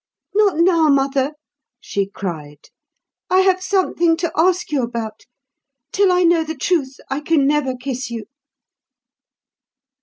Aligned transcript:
"Not 0.33 0.57
now, 0.57 0.89
mother!" 0.89 1.33
she 1.79 2.07
cried. 2.09 2.71
"I 3.29 3.41
have 3.41 3.61
something 3.61 4.17
to 4.17 4.31
ask 4.35 4.71
you 4.71 4.81
about. 4.81 5.25
Till 5.91 6.11
I 6.11 6.23
know 6.23 6.43
the 6.43 6.55
truth, 6.57 6.95
I 7.11 7.19
can 7.19 7.45
never 7.45 7.75
kiss 7.75 8.09
you." 8.09 8.25